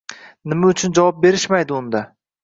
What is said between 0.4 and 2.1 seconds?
Nima uchun javob berishmaydi unda?